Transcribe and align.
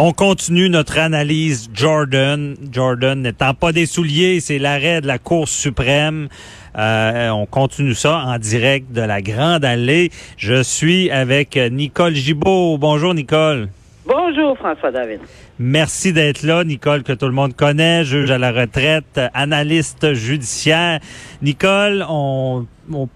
On 0.00 0.12
continue 0.12 0.70
notre 0.70 0.96
analyse 1.00 1.68
Jordan. 1.74 2.54
Jordan 2.70 3.20
n'étant 3.20 3.52
pas 3.52 3.72
des 3.72 3.84
souliers, 3.84 4.38
c'est 4.38 4.60
l'arrêt 4.60 5.00
de 5.00 5.08
la 5.08 5.18
Cour 5.18 5.48
suprême. 5.48 6.28
Euh, 6.76 7.30
on 7.30 7.46
continue 7.46 7.94
ça 7.94 8.18
en 8.18 8.38
direct 8.38 8.92
de 8.92 9.00
la 9.00 9.20
Grande 9.20 9.64
Allée. 9.64 10.10
Je 10.36 10.62
suis 10.62 11.10
avec 11.10 11.56
Nicole 11.56 12.14
Gibault. 12.14 12.78
Bonjour 12.78 13.12
Nicole. 13.12 13.70
Bonjour 14.06 14.56
François 14.56 14.92
David. 14.92 15.18
Merci 15.60 16.12
d'être 16.12 16.44
là, 16.44 16.62
Nicole, 16.62 17.02
que 17.02 17.12
tout 17.12 17.26
le 17.26 17.32
monde 17.32 17.56
connaît, 17.56 18.04
juge 18.04 18.30
à 18.30 18.38
la 18.38 18.52
retraite, 18.52 19.20
analyste 19.34 20.14
judiciaire. 20.14 21.00
Nicole, 21.42 22.06
on, 22.08 22.68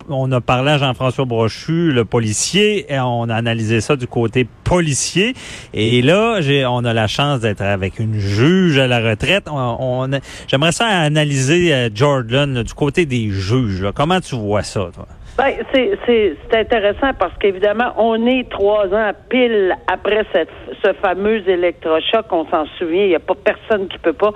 on, 0.08 0.32
a 0.32 0.40
parlé 0.40 0.72
à 0.72 0.78
Jean-François 0.78 1.24
Brochu, 1.24 1.92
le 1.92 2.04
policier, 2.04 2.92
et 2.92 2.98
on 2.98 3.28
a 3.28 3.36
analysé 3.36 3.80
ça 3.80 3.94
du 3.94 4.08
côté 4.08 4.46
policier. 4.64 5.34
Et 5.72 6.02
là, 6.02 6.40
j'ai, 6.40 6.66
on 6.66 6.84
a 6.84 6.92
la 6.92 7.06
chance 7.06 7.38
d'être 7.38 7.62
avec 7.62 8.00
une 8.00 8.18
juge 8.18 8.76
à 8.76 8.88
la 8.88 8.98
retraite. 8.98 9.44
On, 9.48 10.10
j'aimerais 10.48 10.72
ça 10.72 10.86
analyser 10.86 11.72
euh, 11.72 11.90
Jordan 11.94 12.64
du 12.64 12.74
côté 12.74 13.06
des 13.06 13.30
juges. 13.30 13.86
Comment 13.94 14.20
tu 14.20 14.34
vois 14.34 14.64
ça, 14.64 14.90
toi? 14.92 15.06
Ben, 15.38 15.54
c'est, 15.72 15.98
c'est, 16.04 16.36
c'est 16.50 16.58
intéressant 16.58 17.14
parce 17.18 17.32
qu'évidemment, 17.38 17.94
on 17.96 18.26
est 18.26 18.50
trois 18.50 18.86
ans 18.92 19.12
pile 19.30 19.74
après 19.90 20.26
cette, 20.30 20.50
ce 20.84 20.92
fameux 20.94 21.48
électrochoc. 21.48 22.26
On 22.30 22.44
s'en 22.50 22.66
souvient. 22.78 23.04
Il 23.04 23.08
n'y 23.08 23.14
a 23.14 23.20
pas 23.20 23.34
personne 23.34 23.88
qui 23.88 23.96
peut 23.98 24.12
pas 24.12 24.32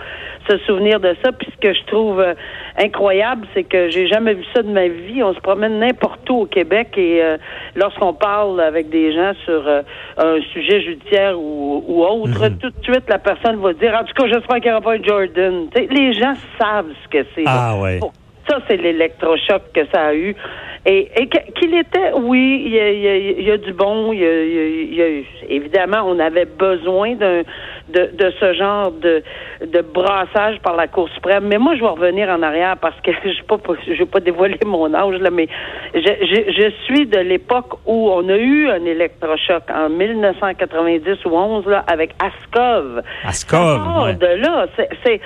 se 0.48 0.56
souvenir 0.58 0.98
de 0.98 1.14
ça. 1.22 1.32
Puis 1.32 1.48
ce 1.54 1.60
que 1.60 1.74
je 1.74 1.84
trouve 1.84 2.20
euh, 2.20 2.32
incroyable, 2.78 3.46
c'est 3.52 3.64
que 3.64 3.90
j'ai 3.90 4.08
jamais 4.08 4.32
vu 4.32 4.44
ça 4.54 4.62
de 4.62 4.70
ma 4.70 4.88
vie. 4.88 5.22
On 5.22 5.34
se 5.34 5.40
promène 5.40 5.80
n'importe 5.80 6.28
où 6.30 6.40
au 6.42 6.46
Québec 6.46 6.94
et 6.96 7.22
euh, 7.22 7.36
lorsqu'on 7.74 8.14
parle 8.14 8.58
avec 8.60 8.88
des 8.88 9.12
gens 9.12 9.32
sur 9.44 9.68
euh, 9.68 9.82
un 10.16 10.40
sujet 10.54 10.80
judiciaire 10.80 11.38
ou, 11.38 11.84
ou 11.86 12.04
autre, 12.04 12.48
mhm. 12.48 12.58
tout 12.58 12.70
de 12.70 12.82
suite 12.82 13.04
la 13.08 13.18
personne 13.18 13.56
va 13.56 13.74
dire 13.74 13.94
en 14.00 14.04
tout 14.04 14.14
cas 14.14 14.28
j'espère 14.28 14.56
qu'il 14.56 14.70
n'y 14.70 14.72
aura 14.72 14.80
pas 14.80 14.94
un 14.94 15.02
Jordan. 15.02 15.66
les 15.74 16.14
gens 16.14 16.34
savent 16.58 16.92
ce 17.04 17.08
que 17.08 17.26
c'est. 17.34 17.44
Ah 17.46 17.76
ouais. 17.78 18.00
Ça, 18.48 18.60
c'est 18.68 18.76
l'électrochoc 18.76 19.72
que 19.74 19.80
ça 19.92 20.06
a 20.06 20.14
eu. 20.14 20.36
Et, 20.88 21.28
qu'il 21.56 21.74
était, 21.74 22.12
oui, 22.14 22.62
il 22.64 22.72
y 22.72 22.78
a, 22.78 22.90
il 22.92 23.42
y 23.42 23.50
a, 23.50 23.56
du 23.56 23.72
bon. 23.72 24.12
Il 24.12 24.20
y 24.20 25.02
a, 25.02 25.06
évidemment, 25.48 26.04
on 26.06 26.20
avait 26.20 26.44
besoin 26.44 27.16
d'un 27.16 27.42
de, 27.88 28.10
de 28.12 28.32
ce 28.38 28.52
genre 28.54 28.90
de, 28.92 29.22
de 29.64 29.80
brassage 29.80 30.58
par 30.60 30.76
la 30.76 30.86
Cour 30.86 31.08
suprême. 31.10 31.46
Mais 31.46 31.58
moi, 31.58 31.74
je 31.74 31.80
vais 31.80 31.88
revenir 31.88 32.28
en 32.28 32.42
arrière 32.42 32.76
parce 32.76 32.98
que 33.00 33.10
je 33.24 33.28
ne 33.28 33.44
pas, 33.44 33.58
je 33.86 33.92
vais 33.92 34.06
pas 34.06 34.20
dévoiler 34.20 34.58
mon 34.64 34.92
âge 34.94 35.16
là, 35.16 35.30
mais 35.30 35.48
je, 35.94 36.00
je, 36.00 36.52
je 36.52 36.70
suis 36.84 37.06
de 37.06 37.18
l'époque 37.18 37.74
où 37.84 38.10
on 38.10 38.28
a 38.28 38.36
eu 38.36 38.68
un 38.68 38.84
électrochoc 38.84 39.64
en 39.74 39.88
1990 39.88 41.24
ou 41.24 41.30
11 41.30 41.66
là 41.66 41.84
avec 41.88 42.12
Askov. 42.22 43.02
Askov. 43.24 44.04
Ouais. 44.04 44.14
De 44.14 44.26
là, 44.26 44.66
c'est 44.76 44.88
c'est 45.04 45.20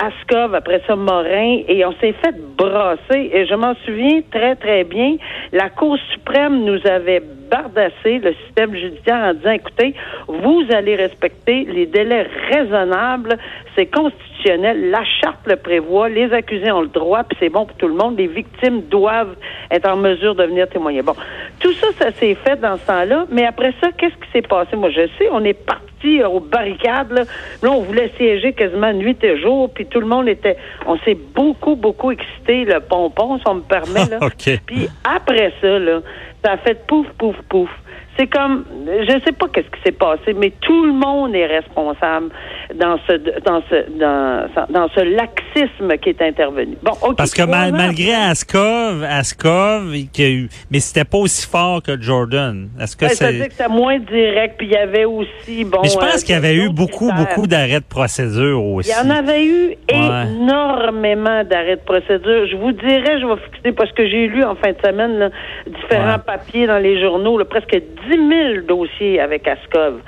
Ascov, 0.00 0.54
après 0.54 0.82
ça 0.86 0.96
Morin, 0.96 1.62
et 1.68 1.84
on 1.84 1.92
s'est 2.00 2.14
fait 2.24 2.34
brasser. 2.56 3.30
Et 3.32 3.46
je 3.46 3.54
m'en 3.54 3.74
souviens 3.84 4.20
très, 4.30 4.56
très 4.56 4.84
bien. 4.84 5.16
La 5.52 5.70
Cour 5.70 5.96
suprême 6.12 6.64
nous 6.64 6.80
avait 6.86 7.22
bardassé 7.50 8.18
le 8.18 8.34
système 8.44 8.74
judiciaire 8.74 9.16
en 9.16 9.34
disant, 9.34 9.52
écoutez, 9.52 9.94
vous 10.26 10.64
allez 10.72 10.96
respecter 10.96 11.64
les 11.64 11.86
délais 11.86 12.26
raisonnables, 12.50 13.38
c'est 13.74 13.86
constitutionnel, 13.86 14.90
la 14.90 15.04
charte 15.22 15.46
le 15.46 15.56
prévoit, 15.56 16.08
les 16.08 16.32
accusés 16.32 16.72
ont 16.72 16.80
le 16.80 16.88
droit, 16.88 17.22
puis 17.24 17.36
c'est 17.40 17.48
bon 17.48 17.66
pour 17.66 17.76
tout 17.76 17.88
le 17.88 17.94
monde, 17.94 18.18
les 18.18 18.26
victimes 18.26 18.82
doivent 18.82 19.36
être 19.70 19.88
en 19.88 19.96
mesure 19.96 20.34
de 20.34 20.44
venir 20.44 20.68
témoigner. 20.68 21.02
Bon, 21.02 21.14
tout 21.60 21.72
ça, 21.74 21.88
ça 21.98 22.10
s'est 22.12 22.34
fait 22.34 22.60
dans 22.60 22.76
ce 22.76 22.86
temps-là, 22.86 23.26
mais 23.30 23.46
après 23.46 23.72
ça, 23.80 23.90
qu'est-ce 23.96 24.14
qui 24.14 24.30
s'est 24.32 24.42
passé? 24.42 24.76
Moi, 24.76 24.90
je 24.90 25.06
sais, 25.18 25.28
on 25.30 25.44
est 25.44 25.54
parti 25.54 25.85
aux 26.24 26.40
barricades, 26.40 27.12
là. 27.12 27.22
là, 27.62 27.70
on 27.70 27.82
voulait 27.82 28.12
siéger 28.16 28.52
quasiment 28.52 28.92
nuit 28.92 29.16
et 29.22 29.40
jour, 29.40 29.70
puis 29.72 29.86
tout 29.86 30.00
le 30.00 30.06
monde 30.06 30.28
était, 30.28 30.56
on 30.86 30.98
s'est 30.98 31.18
beaucoup, 31.34 31.76
beaucoup 31.76 32.10
excité, 32.10 32.64
le 32.64 32.80
pompon, 32.80 33.38
si 33.38 33.44
on 33.46 33.56
me 33.56 33.60
permet, 33.62 34.04
là. 34.10 34.18
Puis 34.66 34.88
après 35.04 35.52
ça, 35.60 35.78
là, 35.78 36.00
ça 36.44 36.52
a 36.52 36.56
fait 36.58 36.86
pouf, 36.86 37.06
pouf, 37.18 37.36
pouf 37.48 37.70
c'est 38.18 38.26
comme, 38.26 38.64
je 38.86 39.12
ne 39.12 39.20
sais 39.20 39.32
pas 39.32 39.46
qu'est-ce 39.52 39.68
qui 39.68 39.82
s'est 39.84 39.92
passé, 39.92 40.32
mais 40.34 40.52
tout 40.60 40.86
le 40.86 40.92
monde 40.92 41.34
est 41.34 41.46
responsable 41.46 42.30
dans 42.74 42.98
ce 43.06 43.12
dans 43.40 43.62
ce 43.68 43.98
dans, 43.98 44.66
dans 44.70 44.88
ce 44.94 45.00
laxisme 45.00 45.96
qui 45.98 46.10
est 46.10 46.22
intervenu. 46.22 46.76
Bon, 46.82 46.92
Parce 47.16 47.34
que 47.34 47.42
malgré 47.42 48.14
Askov, 48.14 49.04
Askov, 49.04 49.94
qui 50.12 50.22
a 50.22 50.28
eu, 50.30 50.48
mais 50.70 50.80
c'était 50.80 51.04
pas 51.04 51.18
aussi 51.18 51.46
fort 51.46 51.82
que 51.82 52.00
Jordan. 52.00 52.68
Est-ce 52.80 52.96
que 52.96 53.08
c'est 53.08 53.14
ça 53.16 53.32
dire 53.32 53.46
que 53.48 53.52
c'était 53.52 53.68
moins 53.68 53.98
direct, 53.98 54.56
puis 54.56 54.68
il 54.68 54.72
y 54.72 54.76
avait 54.76 55.04
aussi 55.04 55.64
bon. 55.64 55.80
Mais 55.82 55.88
je 55.88 55.98
pense 55.98 56.22
euh, 56.22 56.24
qu'il 56.24 56.34
y 56.34 56.38
avait 56.38 56.54
eu 56.54 56.70
beaucoup 56.70 57.10
beaucoup 57.12 57.46
d'arrêts 57.46 57.80
de 57.80 57.84
procédure 57.84 58.64
aussi. 58.64 58.90
Il 58.90 59.06
y 59.06 59.10
en 59.10 59.14
avait 59.14 59.44
eu 59.44 59.74
énormément 59.88 61.44
d'arrêts 61.44 61.76
de 61.76 61.84
procédure. 61.84 62.46
Je 62.50 62.56
vous 62.56 62.72
dirais, 62.72 63.20
je 63.20 63.26
vais 63.26 63.40
fixer 63.52 63.72
parce 63.72 63.92
que 63.92 64.08
j'ai 64.08 64.26
lu 64.26 64.42
en 64.42 64.54
fin 64.54 64.72
de 64.72 64.78
semaine 64.84 65.18
là, 65.18 65.30
différents 65.66 66.18
dans 66.66 66.78
les 66.78 67.00
journaux, 67.00 67.38
là, 67.38 67.44
presque 67.44 67.74
10 67.74 67.82
000 68.08 68.66
dossiers 68.66 69.20
avec 69.20 69.46
Ascov. 69.46 70.00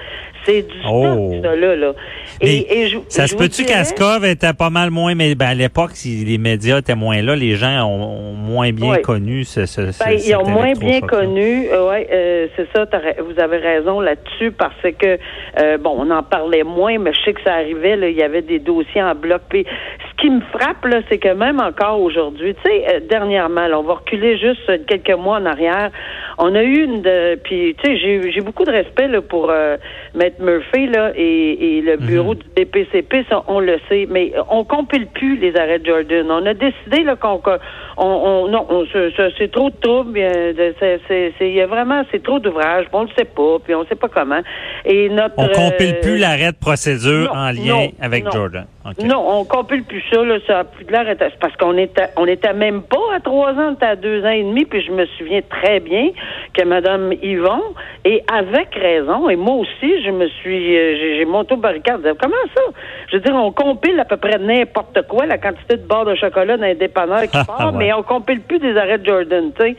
C'est 0.45 0.63
du 0.63 0.75
oh. 0.89 1.35
ça, 1.43 1.55
là. 1.55 1.77
là. 1.77 1.93
Et, 2.41 2.89
ça 3.09 3.27
se 3.27 3.37
peut-tu 3.37 3.65
qu'Ascov 3.65 4.25
était 4.25 4.53
pas 4.53 4.71
mal 4.71 4.91
moins, 4.91 5.15
mais 5.15 5.35
ben, 5.35 5.49
à 5.49 5.55
l'époque, 5.55 5.91
si 5.95 6.25
les 6.25 6.39
médias 6.39 6.79
étaient 6.79 6.95
moins 6.95 7.21
là, 7.21 7.35
les 7.37 7.57
gens 7.57 7.85
ont, 7.85 8.33
moins 8.33 8.73
bien 8.73 8.97
connu 8.99 9.45
ce, 9.45 9.67
ce, 9.67 9.81
ben, 9.81 10.13
Ils 10.13 10.37
ont 10.37 10.49
moins 10.49 10.73
bien 10.73 11.01
connu, 11.01 11.69
euh, 11.71 11.91
ouais, 11.91 12.09
euh, 12.11 12.47
c'est 12.57 12.69
ça, 12.75 12.87
vous 13.21 13.41
avez 13.41 13.59
raison 13.59 14.01
là-dessus, 14.01 14.53
parce 14.53 14.81
que, 14.83 15.19
euh, 15.61 15.77
bon, 15.79 15.97
on 15.99 16.11
en 16.11 16.23
parlait 16.23 16.63
moins, 16.63 16.99
mais 16.99 17.13
je 17.13 17.21
sais 17.25 17.33
que 17.35 17.43
ça 17.43 17.55
arrivait, 17.55 17.97
là, 17.97 18.09
il 18.09 18.17
y 18.17 18.23
avait 18.23 18.43
des 18.43 18.59
dossiers 18.59 19.03
en 19.03 19.15
bloc. 19.15 19.43
Puis, 19.49 19.67
ce 20.19 20.23
qui 20.23 20.31
me 20.31 20.41
frappe, 20.41 20.85
là, 20.85 21.01
c'est 21.09 21.19
que 21.19 21.33
même 21.33 21.61
encore 21.61 22.01
aujourd'hui, 22.01 22.55
tu 22.55 22.71
sais, 22.71 23.01
dernièrement, 23.09 23.67
on 23.73 23.83
va 23.83 23.95
reculer 23.95 24.37
juste 24.39 24.87
quelques 24.87 25.17
mois 25.17 25.39
en 25.39 25.47
arrière, 25.47 25.91
on 26.39 26.55
a 26.55 26.63
eu 26.63 26.85
une 26.85 27.03
de, 27.03 27.37
puis, 27.37 27.77
tu 27.83 27.99
sais, 27.99 28.31
j'ai 28.33 28.41
beaucoup 28.41 28.65
de 28.65 28.71
respect 28.71 29.09
là, 29.09 29.21
pour 29.21 29.53
Maître 30.15 30.43
Murphy 30.43 30.87
là, 30.87 31.13
et, 31.15 31.81
le 31.85 31.97
mhm. 31.97 32.07
bureau 32.07 32.35
du 32.35 32.47
DPCP, 32.57 33.25
ça, 33.29 33.45
on 33.47 33.61
le 33.61 33.79
sait, 33.89 34.07
mais 34.11 34.33
on 34.51 34.65
compile 34.65 35.07
plus 35.07 35.37
les 35.37 35.57
arrêts 35.57 35.79
de 35.79 35.87
Jordan. 35.87 36.27
On 36.31 36.47
a 36.47 36.55
décidé 36.55 37.05
là, 37.05 37.17
qu'on 37.17 37.41
on, 37.97 38.05
on, 38.07 38.49
non, 38.49 38.67
c'est 39.39 39.51
trop 39.51 39.71
de 39.71 39.77
troubles. 39.81 40.19
Il 40.19 41.55
y 41.55 41.61
a 41.61 41.67
vraiment, 41.67 42.03
c'est 42.11 42.23
trop 42.23 42.39
d'ouvrages. 42.39 42.87
On 42.93 43.03
le 43.03 43.09
sait 43.17 43.25
pas, 43.25 43.59
puis 43.65 43.75
on 43.75 43.85
sait 43.87 43.95
pas 43.95 44.09
comment. 44.09 44.41
Et 44.85 45.09
notre, 45.09 45.35
on 45.37 45.49
compile 45.49 46.01
plus 46.01 46.17
euh, 46.17 46.19
l'arrêt 46.19 46.53
de 46.53 46.57
procédure 46.57 47.31
en 47.33 47.51
lien 47.51 47.89
avec 48.01 48.31
Jordan. 48.33 48.67
Non, 49.05 49.41
on 49.41 49.45
compile 49.45 49.85
plus 49.85 50.03
ça. 50.13 50.25
Là, 50.25 50.39
ça 50.47 50.59
a 50.61 50.65
plus 50.65 50.85
de 50.85 50.93
l'air 50.93 51.17
parce 51.41 51.57
qu'on 51.57 51.77
était, 51.77 52.09
on 52.17 52.27
était 52.27 52.53
même 52.53 52.83
pas 52.83 53.15
à 53.15 53.21
trois 53.21 53.53
ans, 53.53 53.71
on 53.71 53.75
était 53.75 53.87
à 53.87 53.97
deux 53.97 54.25
ans 54.25 54.31
et 54.31 54.43
demi. 54.43 54.65
Puis 54.65 54.83
je 54.83 54.93
me 54.93 55.07
souviens 55.19 55.41
très 55.43 55.81
bien 55.81 56.11
que 56.55 56.65
Mme 56.65 57.13
Yvon, 57.23 57.63
et 58.05 58.23
avec 58.33 58.75
raison, 58.75 59.29
et 59.29 59.37
moi 59.37 59.57
aussi, 59.57 60.03
je 60.05 60.11
me 60.11 60.29
suis, 60.29 60.77
euh, 60.77 61.17
j'ai 61.17 61.25
monté 61.25 61.55
au 61.55 61.57
barricade. 61.57 62.03
Comment 62.21 62.37
ça? 62.55 62.63
Je 63.11 63.17
veux 63.17 63.23
dire, 63.23 63.35
on 63.35 63.53
compile 63.53 63.99
à 64.01 64.05
peu 64.05 64.17
près 64.17 64.39
n'importe 64.39 65.03
quoi, 65.09 65.27
la 65.27 65.39
quantité 65.39 65.77
de 65.77 65.87
barres 65.87 66.05
de 66.05 66.15
chocolat 66.15 66.57
dans 66.57 66.67
les 66.67 66.75
dépanneurs 66.75 67.23
qui 67.23 67.39
part, 67.47 67.73
mais 67.73 67.93
on 67.93 68.03
compile 68.03 68.41
plus 68.41 68.59
des 68.59 68.77
arrêts 68.77 68.99
de 68.99 69.07
Jordan. 69.07 69.53
Tu 69.59 69.63
sais, 69.63 69.77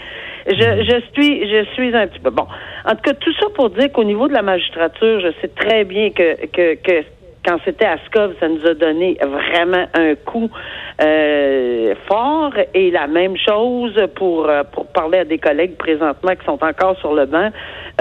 je, 0.47 0.53
mm. 0.53 0.83
je 0.83 1.01
suis, 1.13 1.49
je 1.49 1.65
suis 1.73 1.95
un 1.95 2.07
petit 2.07 2.19
peu 2.19 2.29
bon. 2.29 2.47
En 2.85 2.91
tout 2.91 3.01
cas, 3.03 3.13
tout 3.13 3.33
ça 3.33 3.47
pour 3.55 3.69
dire 3.69 3.91
qu'au 3.91 4.03
niveau 4.03 4.27
de 4.27 4.33
la 4.33 4.41
magistrature, 4.41 5.19
je 5.19 5.31
sais 5.41 5.49
très 5.49 5.83
bien 5.83 6.11
que 6.11 6.45
que, 6.47 6.75
que 6.75 7.03
quand 7.45 7.57
c'était 7.63 7.85
à 7.85 7.97
Scov, 8.05 8.33
ça 8.39 8.47
nous 8.47 8.65
a 8.65 8.73
donné 8.73 9.17
vraiment 9.21 9.85
un 9.93 10.15
coup 10.15 10.49
euh, 11.01 11.95
fort. 12.07 12.53
Et 12.73 12.91
la 12.91 13.07
même 13.07 13.37
chose 13.37 13.99
pour, 14.15 14.49
euh, 14.49 14.63
pour 14.63 14.87
parler 14.87 15.19
à 15.19 15.25
des 15.25 15.37
collègues 15.37 15.77
présentement 15.77 16.35
qui 16.35 16.45
sont 16.45 16.63
encore 16.63 16.97
sur 16.99 17.13
le 17.13 17.25
banc. 17.25 17.49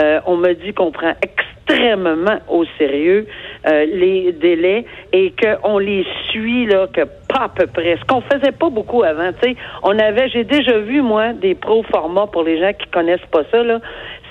Euh, 0.01 0.21
on 0.27 0.37
me 0.37 0.53
dit 0.55 0.73
qu'on 0.73 0.91
prend 0.91 1.13
extrêmement 1.23 2.39
au 2.49 2.65
sérieux 2.79 3.27
les 3.67 4.33
délais 4.33 4.87
et 5.13 5.33
qu'on 5.33 5.79
les 5.79 6.07
suit 6.31 6.65
là 6.65 6.87
que 6.87 7.03
pas 7.29 7.45
à 7.45 7.49
peu 7.49 7.67
près. 7.67 7.99
Ce 8.01 8.05
qu'on 8.07 8.23
faisait 8.23 8.53
pas 8.53 8.71
beaucoup 8.71 9.03
avant. 9.03 9.31
Tu 9.43 9.51
sais, 9.51 9.57
on 9.83 9.99
avait, 9.99 10.29
j'ai 10.31 10.45
déjà 10.45 10.79
vu 10.79 11.03
moi 11.03 11.35
des 11.35 11.55
pro 11.55 11.83
formats 11.83 12.27
pour 12.27 12.45
les 12.45 12.59
gens 12.59 12.73
qui 12.73 12.89
connaissent 12.89 13.27
pas 13.31 13.43
ça 13.51 13.63
là. 13.63 13.81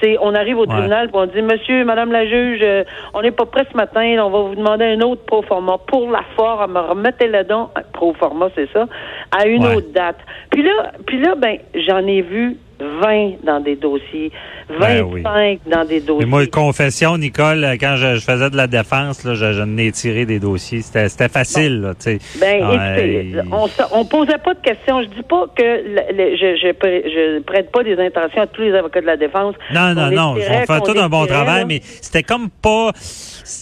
C'est, 0.02 0.18
on 0.22 0.36
arrive 0.36 0.58
au 0.58 0.66
tribunal, 0.66 1.10
on 1.14 1.26
dit, 1.26 1.42
Monsieur, 1.42 1.84
Madame 1.86 2.12
la 2.12 2.26
juge, 2.26 2.60
euh, 2.62 2.84
on 3.14 3.22
n'est 3.22 3.32
pas 3.32 3.46
prêt 3.46 3.66
ce 3.72 3.76
matin, 3.76 4.18
on 4.24 4.30
va 4.30 4.42
vous 4.50 4.56
demander 4.56 4.86
un 4.86 5.02
autre 5.02 5.24
pro 5.26 5.42
format. 5.42 5.78
Pour 5.88 6.12
la 6.12 6.24
forme, 6.36 6.78
remettez 6.78 7.28
le 7.28 7.44
don, 7.44 7.70
pro 7.94 8.14
format, 8.14 8.50
c'est 8.56 8.70
ça, 8.72 8.86
à 9.32 9.48
une 9.48 9.66
autre 9.66 9.92
date. 9.94 10.18
Puis 10.52 10.64
là, 10.64 10.92
puis 11.06 11.20
là, 11.20 11.36
ben, 11.36 11.58
j'en 11.74 12.06
ai 12.06 12.22
vu 12.22 12.58
20 12.80 13.44
dans 13.44 13.60
des 13.60 13.76
dossiers, 13.76 14.32
25 14.70 15.24
ben 15.24 15.58
dans 15.66 15.86
des 15.86 16.00
dossiers. 16.02 16.26
Mais 16.26 16.30
moi, 16.30 16.46
confession, 16.48 17.18
Nicole, 17.18 17.66
quand 17.80 17.96
je, 17.98 18.20
faisais 18.20 18.50
de 18.50 18.58
la 18.58 18.68
défense, 18.68 19.24
là, 19.24 19.34
je, 19.34 19.54
je 19.54 19.64
n'ai 19.64 19.92
tiré 19.92 20.26
des 20.26 20.40
dossiers. 20.40 20.82
C'était, 20.82 21.30
facile, 21.30 21.82
là, 21.82 21.94
tu 21.94 22.18
sais. 22.18 22.40
Ben, 22.40 22.58
écoutez, 22.58 23.42
on, 23.52 23.68
on 23.92 24.06
posait 24.06 24.38
pas 24.38 24.54
de 24.54 24.60
questions. 24.60 25.02
Je 25.02 25.08
dis 25.08 25.24
pas 25.24 25.46
que 25.56 25.64
je, 25.64 26.58
je, 26.62 27.40
prête 27.42 27.72
pas 27.72 27.84
des 27.84 28.00
intentions 28.00 28.42
à 28.42 28.48
tous 28.48 28.62
les 28.62 28.74
avocats 28.74 29.02
de 29.02 29.06
la 29.06 29.18
défense. 29.18 29.56
Non, 29.74 29.94
non, 29.94 30.12
non. 30.12 30.36
On 30.36 30.66
fait 30.66 30.82
tout 30.82 31.00
un 31.00 31.10
bon 31.10 31.26
travail, 31.26 31.66
mais 31.66 31.82
c'était 31.84 32.24
comme 32.24 32.50
pas 32.50 32.92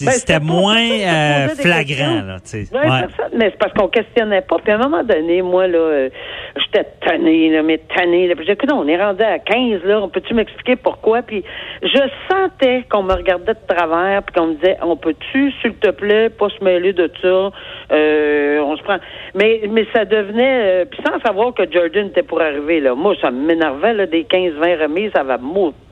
Ben, 0.04 0.10
c'était 0.12 0.40
moins 0.40 0.76
euh, 0.76 1.48
flagrant. 1.48 2.22
Là, 2.26 2.36
ouais. 2.52 3.06
mais 3.34 3.50
c'est 3.50 3.58
parce 3.58 3.72
qu'on 3.72 3.88
questionnait 3.88 4.40
pas. 4.40 4.56
Puis 4.58 4.72
à 4.72 4.76
un 4.76 4.78
moment 4.78 5.04
donné, 5.04 5.42
moi, 5.42 5.66
là, 5.68 5.78
euh, 5.78 6.08
j'étais 6.56 6.86
tannée, 7.06 7.50
là, 7.50 7.62
mais 7.62 7.78
tannée. 7.96 8.32
Puis 8.34 8.46
j'ai 8.46 8.54
dit, 8.54 8.72
on 8.72 8.88
est 8.88 9.00
rendu 9.00 9.22
à 9.22 9.38
15, 9.38 9.84
là, 9.84 10.00
on 10.02 10.08
peut-tu 10.08 10.34
m'expliquer 10.34 10.76
pourquoi? 10.76 11.22
Puis 11.22 11.44
je 11.82 12.02
sentais 12.30 12.84
qu'on 12.90 13.04
me 13.04 13.12
regardait 13.12 13.54
de 13.54 13.74
travers, 13.74 14.22
puis 14.24 14.34
qu'on 14.34 14.48
me 14.48 14.54
disait, 14.54 14.76
on 14.82 14.96
peut-tu, 14.96 15.52
s'il 15.62 15.74
te 15.74 15.90
plaît, 15.90 16.30
pas 16.30 16.48
se 16.48 16.64
mêler 16.64 16.92
de 16.92 17.10
ça? 17.22 17.50
Euh, 17.92 18.60
on 18.60 18.76
se 18.76 18.82
prend. 18.82 18.98
Mais, 19.34 19.62
mais 19.70 19.86
ça 19.94 20.04
devenait, 20.04 20.84
puis 20.86 21.00
sans 21.06 21.20
savoir 21.20 21.54
que 21.54 21.62
Jordan 21.70 22.08
était 22.08 22.22
pour 22.24 22.40
arriver, 22.40 22.80
là. 22.80 22.94
Moi, 22.94 23.14
ça 23.20 23.30
m'énervait, 23.30 23.92
là, 23.92 24.06
des 24.06 24.24
15-20 24.24 24.82
remises, 24.82 25.10
ça 25.14 25.22
va 25.22 25.38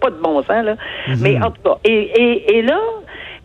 pas 0.01 0.11
de 0.11 0.21
bon 0.21 0.43
sens, 0.43 0.65
là. 0.65 0.75
Mm-hmm. 1.09 1.23
Mais 1.23 1.37
en 1.41 1.51
tout 1.51 1.63
cas, 1.63 1.79
et, 1.85 1.93
et, 1.93 2.57
et 2.59 2.63
là, 2.63 2.81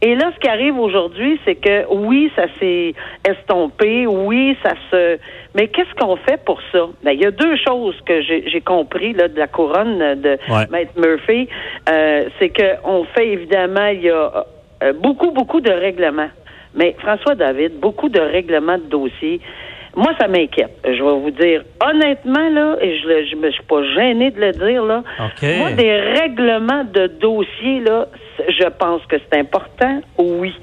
et 0.02 0.16
là, 0.16 0.32
ce 0.34 0.40
qui 0.40 0.48
arrive 0.48 0.80
aujourd'hui, 0.80 1.40
c'est 1.44 1.56
que 1.56 1.86
oui, 1.94 2.32
ça 2.36 2.46
s'est 2.60 2.94
estompé, 3.28 4.08
oui, 4.08 4.56
ça 4.64 4.74
se. 4.90 5.20
Mais 5.56 5.68
qu'est-ce 5.68 5.94
qu'on 5.96 6.16
fait 6.16 6.42
pour 6.46 6.62
ça? 6.72 6.88
Ben, 7.04 7.12
il 7.12 7.20
y 7.20 7.26
a 7.26 7.32
deux 7.32 7.58
choses 7.58 8.00
que 8.06 8.22
j'ai 8.22 8.62
compris 8.62 9.14
là 9.14 9.28
de 9.28 9.38
la 9.38 9.48
couronne 9.48 10.22
de 10.22 10.38
Maître 10.72 10.94
Murphy, 10.96 11.50
euh, 11.90 12.30
c'est 12.40 12.50
que 12.50 12.76
on 12.86 13.04
fait 13.04 13.28
évidemment, 13.28 13.88
il 13.88 14.04
y 14.04 14.10
a 14.10 14.46
euh, 14.84 14.94
beaucoup 14.94 15.32
beaucoup 15.32 15.60
de 15.60 15.72
règlements. 15.72 16.30
Mais 16.76 16.96
François 17.00 17.36
David, 17.36 17.80
beaucoup 17.80 18.10
de 18.10 18.22
règlements 18.22 18.78
de 18.78 18.84
dossiers. 18.84 19.42
Moi, 19.96 20.12
ça 20.20 20.28
m'inquiète. 20.28 20.78
Je 20.84 21.04
vais 21.04 21.20
vous 21.20 21.32
dire 21.32 21.64
honnêtement 21.84 22.50
là, 22.50 22.78
et 22.82 22.98
je, 23.00 23.26
je 23.32 23.36
me 23.36 23.52
suis 23.52 23.64
pas 23.64 23.84
gêné 23.96 24.32
de 24.32 24.40
le 24.40 24.52
dire 24.52 24.84
là. 24.84 25.04
Moi, 25.42 25.72
des 25.72 26.00
règlements 26.20 26.84
de 26.84 27.08
dossiers 27.08 27.82
là, 27.82 28.08
je 28.48 28.68
pense 28.70 29.06
que 29.08 29.18
c'est 29.18 29.40
important, 29.40 30.02
oui. 30.18 30.54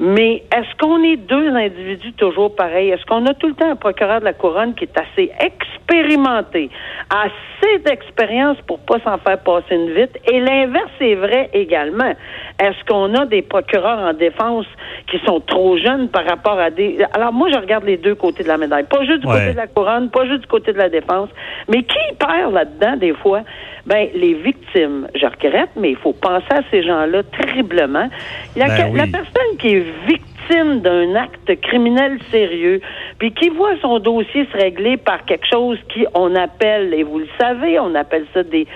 Mais 0.00 0.44
est-ce 0.56 0.76
qu'on 0.78 1.02
est 1.02 1.16
deux 1.16 1.48
individus 1.48 2.12
toujours 2.12 2.54
pareils? 2.54 2.90
Est-ce 2.90 3.04
qu'on 3.04 3.26
a 3.26 3.34
tout 3.34 3.48
le 3.48 3.54
temps 3.54 3.70
un 3.70 3.76
procureur 3.76 4.20
de 4.20 4.24
la 4.24 4.32
couronne 4.32 4.74
qui 4.74 4.84
est 4.84 4.96
assez 4.96 5.32
expérimenté, 5.40 6.70
assez 7.10 7.78
d'expérience 7.84 8.58
pour 8.68 8.78
pas 8.78 9.00
s'en 9.00 9.18
faire 9.18 9.38
passer 9.40 9.74
une 9.74 9.90
vite? 9.90 10.16
Et 10.30 10.38
l'inverse 10.38 10.92
est 11.00 11.16
vrai 11.16 11.50
également. 11.52 12.12
Est-ce 12.60 12.84
qu'on 12.86 13.12
a 13.14 13.26
des 13.26 13.42
procureurs 13.42 13.98
en 13.98 14.12
défense 14.12 14.66
qui 15.10 15.18
sont 15.26 15.40
trop 15.40 15.76
jeunes 15.76 16.08
par 16.08 16.24
rapport 16.26 16.60
à 16.60 16.70
des... 16.70 16.98
Alors 17.14 17.32
moi, 17.32 17.48
je 17.52 17.58
regarde 17.58 17.84
les 17.84 17.96
deux 17.96 18.14
côtés 18.14 18.44
de 18.44 18.48
la 18.48 18.56
médaille. 18.56 18.84
Pas 18.84 19.04
juste 19.04 19.20
du 19.20 19.26
côté 19.26 19.52
de 19.52 19.56
la 19.56 19.66
couronne, 19.66 20.10
pas 20.10 20.26
juste 20.26 20.42
du 20.42 20.46
côté 20.46 20.72
de 20.72 20.78
la 20.78 20.88
défense. 20.88 21.28
Mais 21.68 21.82
qui 21.82 22.14
perd 22.18 22.52
là-dedans 22.52 22.96
des 22.96 23.14
fois? 23.14 23.42
Ben, 23.88 24.08
les 24.14 24.34
victimes, 24.34 25.08
je 25.14 25.24
regrette, 25.24 25.70
mais 25.76 25.90
il 25.90 25.96
faut 25.96 26.12
penser 26.12 26.46
à 26.50 26.60
ces 26.70 26.82
gens-là 26.82 27.22
terriblement. 27.22 28.08
Il 28.54 28.60
y 28.60 28.62
a 28.62 28.68
ben 28.68 28.94
la 28.94 29.06
personne 29.06 29.56
qui 29.58 29.76
est 29.76 29.86
victime 30.06 30.80
d'un 30.80 31.14
acte 31.14 31.58
criminel 31.62 32.18
sérieux, 32.30 32.80
puis 33.18 33.32
qui 33.32 33.48
voit 33.48 33.78
son 33.80 33.98
dossier 33.98 34.46
se 34.52 34.56
régler 34.56 34.98
par 34.98 35.24
quelque 35.24 35.46
chose 35.50 35.78
qui 35.88 36.06
on 36.14 36.34
appelle, 36.34 36.92
et 36.92 37.02
vous 37.02 37.20
le 37.20 37.28
savez, 37.40 37.78
on 37.80 37.94
appelle 37.94 38.26
ça 38.34 38.42
des 38.42 38.66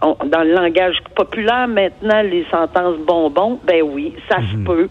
dans 0.00 0.44
le 0.44 0.54
langage 0.54 0.96
populaire 1.16 1.66
maintenant, 1.66 2.22
les 2.22 2.46
sentences 2.50 2.98
bonbons, 2.98 3.58
ben 3.66 3.82
oui, 3.82 4.14
ça 4.28 4.36
se 4.36 4.56
mhm. 4.56 4.64
peut. 4.64 4.88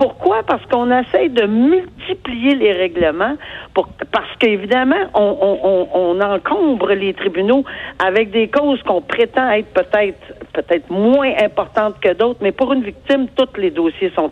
Pourquoi? 0.00 0.42
Parce 0.46 0.64
qu'on 0.64 0.90
essaie 0.90 1.28
de 1.28 1.44
multiplier 1.44 2.54
les 2.54 2.72
règlements, 2.72 3.36
pour, 3.74 3.86
parce 4.10 4.34
qu'évidemment, 4.38 4.96
on, 5.12 5.36
on, 5.42 5.88
on, 5.92 6.20
encombre 6.22 6.94
les 6.94 7.12
tribunaux 7.12 7.64
avec 8.02 8.30
des 8.30 8.48
causes 8.48 8.82
qu'on 8.84 9.02
prétend 9.02 9.50
être 9.50 9.68
peut-être 9.74 10.18
peut-être 10.54 10.88
moins 10.90 11.30
importantes 11.44 11.96
que 12.00 12.14
d'autres, 12.14 12.38
mais 12.40 12.50
pour 12.50 12.72
une 12.72 12.82
victime, 12.82 13.26
tous 13.36 13.60
les 13.60 13.70
dossiers 13.70 14.10
sont 14.14 14.30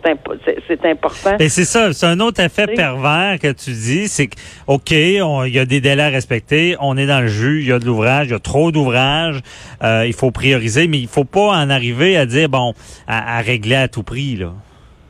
c'est 0.67 0.85
important. 0.85 1.37
Et 1.37 1.49
c'est 1.49 1.65
ça, 1.65 1.93
c'est 1.93 2.07
un 2.07 2.19
autre 2.19 2.41
effet 2.41 2.65
pervers 2.65 3.37
que 3.39 3.51
tu 3.51 3.69
dis, 3.69 4.07
c'est 4.07 4.25
que 4.25 4.37
ok, 4.65 4.89
il 4.89 5.53
y 5.53 5.59
a 5.59 5.65
des 5.65 5.81
délais 5.81 6.01
à 6.01 6.09
respecter, 6.09 6.77
on 6.79 6.97
est 6.97 7.05
dans 7.05 7.21
le 7.21 7.27
jus, 7.27 7.61
il 7.61 7.67
y 7.67 7.71
a 7.71 7.77
de 7.77 7.85
l'ouvrage, 7.85 8.25
il 8.27 8.31
y 8.31 8.35
a 8.35 8.39
trop 8.39 8.71
d'ouvrage, 8.71 9.41
euh, 9.83 10.03
il 10.07 10.13
faut 10.13 10.31
prioriser, 10.31 10.87
mais 10.87 10.97
il 10.97 11.07
faut 11.07 11.25
pas 11.25 11.51
en 11.51 11.69
arriver 11.69 12.17
à 12.17 12.25
dire 12.25 12.49
bon, 12.49 12.73
à, 13.07 13.37
à 13.37 13.41
régler 13.41 13.75
à 13.75 13.87
tout 13.87 14.01
prix 14.01 14.35
là. 14.35 14.51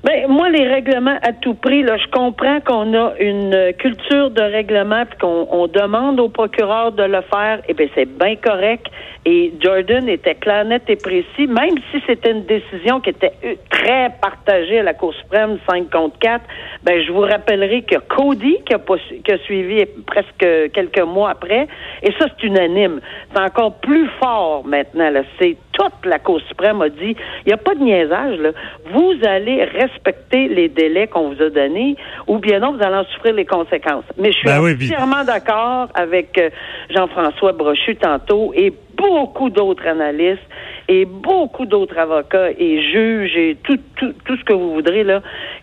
Ben, 0.01 0.28
moi, 0.30 0.48
les 0.50 0.66
règlements 0.66 1.18
à 1.22 1.34
tout 1.34 1.56
prix, 1.56 1.84
là, 1.84 1.98
je 1.98 2.10
comprends 2.12 2.62
qu'on 2.62 2.94
a 2.94 3.16
une 3.19 3.74
culture 3.78 4.31
de 4.31 4.42
règlement 4.42 5.04
puis 5.06 5.19
qu'on 5.19 5.46
on 5.51 5.68
demande 5.68 6.22
au 6.22 6.30
procureur 6.30 6.94
de 6.94 7.04
le 7.04 7.19
faire. 7.24 7.60
Et 7.60 7.72
eh 7.72 7.74
bien, 7.74 7.88
c'est 7.94 8.06
bien 8.06 8.38
correct. 8.38 8.88
Et 9.25 9.54
Jordan 9.60 10.07
était 10.07 10.36
clair, 10.36 10.63
net 10.63 10.84
et 10.88 10.96
précis, 10.96 11.48
même 11.48 11.75
si 11.92 12.01
c'était 12.07 12.31
une 12.31 12.46
décision 12.46 13.01
qui 13.01 13.10
était 13.10 13.34
très 13.69 14.10
partagée 14.22 14.80
à 14.80 14.84
la 14.84 14.94
Cour 14.94 15.13
suprême 15.16 15.60
5 15.69 15.90
contre 15.90 16.18
4. 16.19 16.45
Ben, 16.84 17.04
je 17.06 17.12
vous 17.12 17.22
rappellerai 17.22 17.81
que 17.81 17.98
Cody, 17.98 18.56
qui 18.66 18.74
a, 18.74 18.80
qui 18.80 19.31
a 19.34 19.38
suivi 19.40 19.84
presque 20.07 20.72
quelques 20.72 21.02
mois 21.02 21.31
après, 21.31 21.68
et 22.04 22.13
ça, 22.18 22.28
c'est 22.30 22.48
unanime. 22.48 23.02
C'est 23.34 23.42
encore 23.42 23.74
plus 23.81 24.07
fort 24.22 24.66
maintenant. 24.66 25.12
C'est 25.42 25.57
toute 25.71 26.06
la 26.06 26.19
Cour 26.19 26.42
suprême 26.48 26.81
a 26.81 26.89
dit, 26.89 27.16
il 27.45 27.48
n'y 27.48 27.54
a 27.54 27.57
pas 27.57 27.75
de 27.75 27.80
niaisage. 27.80 28.39
Là. 28.39 28.50
Vous 28.92 29.13
allez 29.24 29.63
respecter 29.63 30.48
les 30.48 30.68
délais 30.68 31.07
qu'on 31.07 31.30
vous 31.30 31.42
a 31.42 31.50
donnés, 31.50 31.95
ou 32.27 32.39
bien 32.39 32.60
non, 32.60 32.74
vous 32.74 32.83
allez 32.83 32.98
en 32.98 33.06
souffrir 33.06 33.33
les 33.33 33.45
conséquences. 33.45 34.06
Mais 34.18 34.31
je 34.31 34.38
suis 34.38 34.48
ben 34.48 34.62
entièrement 34.62 35.24
d'accord 35.24 35.89
avec 35.94 36.38
euh, 36.38 36.50
Jean-François 36.89 37.54
Brochu 37.54 37.95
tantôt 37.95 38.51
et 38.56 38.74
beaucoup 38.95 39.50
d'autres 39.50 39.88
analystes 39.88 40.42
et 40.88 41.06
beaucoup 41.06 41.66
d'autres 41.66 41.98
avocats 41.98 42.50
et 42.57 42.81
juges 42.92 43.38
et 43.38 43.57
tout, 43.63 43.77
tout, 43.95 44.13
tout 44.25 44.38
ce 44.38 44.44
que 44.44 44.54
vous 44.54 44.74
voudrez, 44.74 45.04
là, 45.04 45.21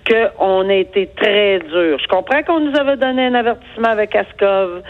qu'on 0.08 0.68
a 0.68 0.74
été 0.74 1.08
très 1.16 1.58
dur. 1.58 1.98
Je 2.00 2.08
comprends 2.08 2.42
qu'on 2.42 2.60
nous 2.60 2.78
avait 2.78 2.96
donné 2.96 3.26
un 3.26 3.34
avertissement 3.34 3.88
avec 3.88 4.14
Ascov. 4.14 4.82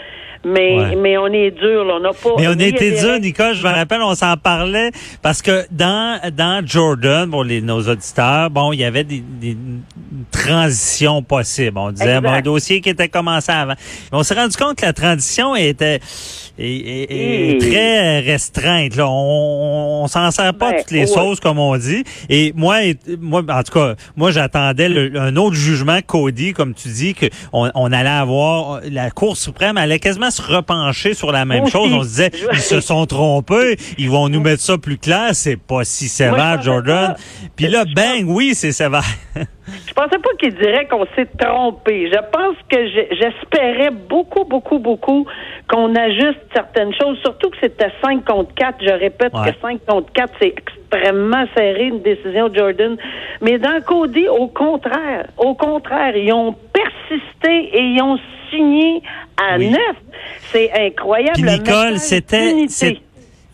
Mais, 0.47 0.95
mais 0.95 1.17
on 1.17 1.27
est 1.27 1.51
dur, 1.51 1.83
là. 1.83 1.95
On 1.95 1.99
n'a 1.99 2.13
pas. 2.13 2.29
Mais 2.37 2.47
on 2.47 2.59
était 2.59 2.99
dur, 2.99 3.19
Nicole. 3.19 3.55
Je 3.55 3.63
me 3.63 3.71
rappelle, 3.71 4.01
on 4.01 4.15
s'en 4.15 4.37
parlait 4.37 4.91
parce 5.21 5.41
que 5.41 5.65
dans, 5.71 6.19
dans 6.35 6.65
Jordan, 6.65 7.29
pour 7.29 7.43
les, 7.43 7.61
nos 7.61 7.81
auditeurs, 7.81 8.49
bon, 8.49 8.71
il 8.71 8.79
y 8.79 8.85
avait 8.85 9.03
des, 9.03 9.23
des 9.41 9.57
transitions 10.31 11.21
possibles. 11.21 11.77
On 11.77 11.91
disait, 11.91 12.21
bon, 12.21 12.29
un 12.29 12.41
dossier 12.41 12.81
qui 12.81 12.89
était 12.89 13.09
commencé 13.09 13.51
avant. 13.51 13.75
Mais 14.11 14.17
on 14.17 14.23
s'est 14.23 14.35
rendu 14.35 14.55
compte 14.55 14.77
que 14.77 14.85
la 14.85 14.93
transition 14.93 15.55
était, 15.55 15.99
est, 16.57 17.61
très 17.61 18.19
restreinte. 18.19 18.95
Là. 18.95 19.07
On, 19.07 20.03
on 20.03 20.07
s'en 20.07 20.31
sert 20.31 20.53
pas 20.53 20.71
ben, 20.71 20.77
toutes 20.79 20.91
les 20.91 21.05
sauces, 21.05 21.39
comme 21.39 21.59
on 21.59 21.75
dit. 21.77 22.03
Et 22.29 22.53
moi, 22.55 22.77
moi 23.19 23.43
en 23.49 23.63
tout 23.63 23.73
cas, 23.73 23.95
moi, 24.15 24.31
j'attendais 24.31 25.11
un 25.17 25.35
autre 25.35 25.55
jugement 25.55 25.99
Cody, 26.05 26.53
comme 26.53 26.73
tu 26.73 26.89
dis, 26.89 27.13
que 27.13 27.25
on, 27.53 27.91
allait 27.91 28.09
avoir 28.09 28.81
la 28.89 29.11
Cour 29.11 29.37
suprême 29.37 29.77
allait 29.77 29.99
quasiment 29.99 30.31
se 30.31 30.41
repencher 30.41 31.13
sur 31.13 31.31
la 31.31 31.45
même 31.45 31.67
chose. 31.67 31.91
On 31.93 32.03
se 32.03 32.07
disait, 32.07 32.31
ils 32.53 32.59
se 32.59 32.79
sont 32.79 33.05
trompés, 33.05 33.77
ils 33.97 34.09
vont 34.09 34.29
nous 34.29 34.41
mettre 34.41 34.61
ça 34.61 34.77
plus 34.77 34.97
clair. 34.97 35.29
C'est 35.33 35.57
pas 35.57 35.83
si 35.83 36.07
sévère, 36.07 36.61
Jordan. 36.61 37.15
Puis 37.55 37.67
là, 37.67 37.85
bang, 37.85 38.25
oui, 38.27 38.53
c'est 38.53 38.71
sévère. 38.71 39.03
Je 39.87 39.93
pensais 39.93 40.17
pas 40.17 40.29
qu'il 40.39 40.53
dirait 40.55 40.87
qu'on 40.87 41.05
s'est 41.15 41.27
trompé. 41.37 42.09
Je 42.09 42.19
pense 42.31 42.55
que 42.69 42.87
j'espérais 42.87 43.91
beaucoup, 43.91 44.45
beaucoup, 44.45 44.79
beaucoup 44.79 45.27
qu'on 45.69 45.95
ajuste 45.95 46.39
certaines 46.53 46.93
choses, 46.93 47.17
surtout 47.21 47.49
que 47.49 47.57
c'était 47.61 47.91
5 48.03 48.23
contre 48.25 48.53
4. 48.55 48.75
Je 48.81 48.91
répète 48.91 49.33
que 49.33 49.61
5 49.61 49.85
contre 49.85 50.11
4, 50.13 50.33
c'est 50.39 50.53
extrêmement 50.57 51.45
serré, 51.55 51.85
une 51.85 52.01
décision 52.01 52.49
de 52.49 52.55
Jordan. 52.55 52.97
Mais 53.41 53.57
dans 53.57 53.81
Cody, 53.81 54.27
au 54.27 54.47
contraire, 54.47 55.27
au 55.37 55.55
contraire, 55.55 56.15
ils 56.15 56.31
ont 56.31 56.55
persisté 56.73 57.69
et 57.73 57.81
ils 57.81 58.01
ont 58.01 58.17
signé 58.49 59.01
à 59.37 59.57
neuf. 59.57 59.97
C'est 60.51 60.71
incroyable. 60.71 61.33
Puis 61.33 61.43
Nicole, 61.43 61.97
c'était 61.97 62.67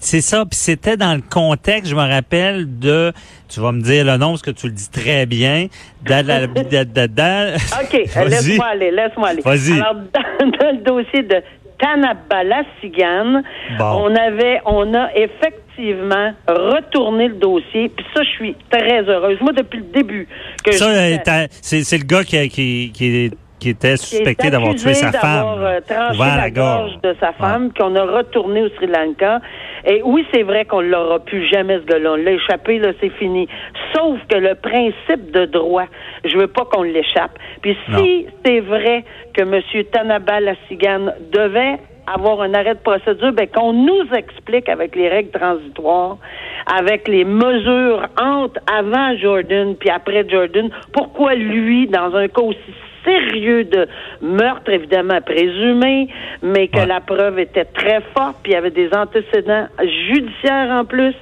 c'est 0.03 0.21
ça, 0.21 0.43
puis 0.45 0.59
c'était 0.59 0.97
dans 0.97 1.15
le 1.15 1.21
contexte, 1.21 1.89
je 1.89 1.95
me 1.95 2.01
rappelle, 2.01 2.77
de, 2.77 3.13
tu 3.47 3.61
vas 3.61 3.71
me 3.71 3.81
dire 3.81 4.03
le 4.03 4.17
nom 4.17 4.31
parce 4.31 4.41
que 4.41 4.51
tu 4.51 4.67
le 4.67 4.73
dis 4.73 4.89
très 4.89 5.25
bien, 5.25 5.67
da, 6.01 6.19
OK, 6.21 7.93
laisse-moi 8.27 8.65
aller, 8.65 8.91
laisse-moi 8.91 9.29
aller. 9.29 9.41
Vas-y. 9.41 9.79
Alors, 9.79 9.95
dans, 9.95 10.71
le 10.71 10.83
dossier 10.83 11.23
de 11.23 11.41
On 13.79 14.15
avait, 14.15 14.61
on 14.65 14.93
a 14.93 15.09
effectivement 15.15 16.33
retourné 16.47 17.27
le 17.29 17.35
dossier, 17.35 17.89
puis 17.89 18.05
ça, 18.13 18.23
je 18.23 18.29
suis 18.29 18.55
très 18.69 19.03
heureuse. 19.03 19.37
Moi, 19.41 19.53
depuis 19.53 19.79
le 19.79 19.85
début 19.85 20.27
que 20.63 20.71
ça, 20.71 20.87
c'est 21.61 21.97
le 21.97 22.05
gars 22.05 22.23
qui, 22.23 22.49
qui, 22.49 22.91
qui 22.93 23.25
est 23.25 23.33
qui 23.63 23.69
était 23.69 23.95
suspecté 23.95 24.49
d'avoir 24.49 24.75
tué 24.75 24.93
sa 24.93 25.13
femme. 25.13 25.45
Euh, 25.59 25.79
tranché 25.87 26.19
la, 26.19 26.51
gorge. 26.51 26.99
de 27.01 27.15
sa 27.21 27.31
femme, 27.31 27.71
qu'on 27.71 27.95
a 27.95 28.03
retourné 28.03 28.61
au 28.61 28.69
Sri 28.71 28.87
Lanka. 28.87 29.39
Et 29.85 30.01
oui, 30.03 30.25
c'est 30.33 30.43
vrai 30.43 30.65
qu'on 30.65 30.81
l'aura 30.81 31.19
plus 31.19 31.45
jamais, 31.47 31.79
ce 31.79 31.85
gars-là. 31.85 32.13
On 32.13 32.15
l'a 32.15 32.31
échappé, 32.31 32.79
là, 32.79 32.91
c'est 33.01 33.11
fini. 33.11 33.47
Sauf 33.93 34.19
que 34.29 34.37
le 34.37 34.55
principe 34.55 35.31
de 35.31 35.45
droit, 35.45 35.85
je 36.23 36.37
veux 36.37 36.47
pas 36.47 36.65
qu'on 36.65 36.83
l'échappe. 36.83 37.37
Puis 37.61 37.77
si 37.89 38.27
c'est 38.45 38.61
vrai 38.61 39.03
que 39.33 39.41
M. 39.41 39.61
Tanaba 39.91 40.39
Lassigan 40.39 41.13
devait 41.31 41.79
avoir 42.07 42.41
un 42.41 42.53
arrêt 42.53 42.75
de 42.75 42.79
procédure, 42.79 43.31
ben, 43.31 43.47
qu'on 43.47 43.73
nous 43.73 44.13
explique 44.13 44.67
avec 44.67 44.95
les 44.95 45.07
règles 45.09 45.31
transitoires 45.31 46.17
avec 46.65 47.07
les 47.07 47.25
mesures 47.25 48.07
entre 48.19 48.59
avant 48.71 49.15
Jordan 49.17 49.75
puis 49.75 49.89
après 49.89 50.27
Jordan. 50.27 50.69
Pourquoi 50.91 51.35
lui, 51.35 51.87
dans 51.87 52.15
un 52.15 52.27
cas 52.27 52.41
aussi 52.41 52.73
sérieux 53.03 53.65
de 53.65 53.87
meurtre, 54.21 54.69
évidemment 54.71 55.21
présumé, 55.21 56.07
mais 56.41 56.67
que 56.67 56.79
la 56.79 57.01
preuve 57.01 57.39
était 57.39 57.65
très 57.65 58.01
forte, 58.15 58.37
puis 58.43 58.51
il 58.51 58.55
y 58.55 58.57
avait 58.57 58.71
des 58.71 58.89
antécédents 58.93 59.67
judiciaires 60.09 60.69
en 60.71 60.85
plus 60.85 61.13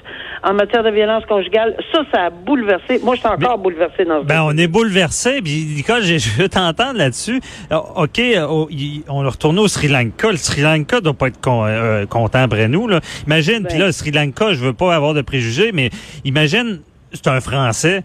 en 0.43 0.53
matière 0.53 0.83
de 0.83 0.89
violence 0.89 1.23
conjugale. 1.25 1.75
Ça, 1.91 2.01
ça 2.11 2.25
a 2.25 2.29
bouleversé. 2.29 2.99
Moi, 3.03 3.15
je 3.15 3.19
suis 3.21 3.29
encore 3.29 3.57
bouleversé 3.57 4.05
dans 4.05 4.21
ce 4.21 4.25
Ben, 4.25 4.41
on 4.43 4.57
est 4.57 4.67
bouleversé. 4.67 5.41
Puis, 5.41 5.65
Nicole, 5.75 6.01
je 6.03 6.41
veux 6.41 6.49
t'entendre 6.49 6.97
là-dessus. 6.97 7.39
OK, 7.71 8.19
euh, 8.19 8.65
on 9.07 9.23
est 9.25 9.29
retourné 9.29 9.59
au 9.59 9.67
Sri 9.67 9.87
Lanka. 9.87 10.31
Le 10.31 10.37
Sri 10.37 10.61
Lanka 10.61 11.01
doit 11.01 11.13
pas 11.13 11.27
être 11.27 11.39
euh, 11.47 12.05
content 12.05 12.39
après 12.39 12.67
nous. 12.67 12.87
Là. 12.87 13.01
Imagine, 13.27 13.65
puis 13.65 13.73
ben. 13.73 13.79
là, 13.81 13.85
le 13.87 13.91
Sri 13.91 14.11
Lanka, 14.11 14.53
je 14.53 14.59
veux 14.59 14.73
pas 14.73 14.95
avoir 14.95 15.13
de 15.13 15.21
préjugés, 15.21 15.71
mais 15.73 15.89
imagine, 16.25 16.81
c'est 17.13 17.27
un 17.27 17.39
Français. 17.39 18.03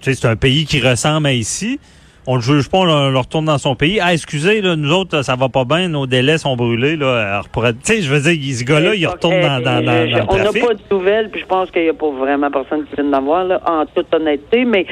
Tu 0.00 0.12
sais, 0.12 0.20
c'est 0.20 0.28
un 0.28 0.36
pays 0.36 0.66
qui 0.66 0.80
ressemble 0.80 1.28
à 1.28 1.32
ici 1.32 1.78
on 2.26 2.36
le 2.36 2.40
juge 2.40 2.68
pas, 2.68 2.78
on 2.78 2.84
le, 2.84 3.18
retourne 3.18 3.44
dans 3.44 3.58
son 3.58 3.74
pays. 3.74 4.00
Ah, 4.00 4.12
excusez, 4.12 4.60
là, 4.60 4.76
nous 4.76 4.92
autres, 4.92 5.22
ça 5.22 5.36
va 5.36 5.48
pas 5.48 5.64
bien, 5.64 5.88
nos 5.88 6.06
délais 6.06 6.38
sont 6.38 6.56
brûlés. 6.56 6.96
Là. 6.96 7.42
tu 7.52 7.60
sais, 7.82 8.02
je 8.02 8.12
veux 8.12 8.20
dire, 8.20 8.56
ce 8.56 8.64
gars-là, 8.64 8.94
il 8.94 9.06
retourne 9.06 9.40
dans, 9.40 9.60
dans, 9.60 9.84
dans, 9.84 10.10
dans 10.10 10.26
On 10.28 10.36
n'a 10.36 10.52
pas 10.52 10.74
de 10.74 10.80
nouvelles, 10.90 11.30
puis 11.30 11.40
je 11.40 11.46
pense 11.46 11.70
qu'il 11.70 11.82
n'y 11.82 11.88
a 11.88 11.94
pas 11.94 12.10
vraiment 12.10 12.50
personne 12.50 12.84
qui 12.86 12.94
vient 12.96 13.10
d'en 13.10 13.22
voir, 13.22 13.44
là, 13.44 13.60
en 13.66 13.84
toute 13.86 14.12
honnêteté. 14.14 14.64
Mais, 14.64 14.86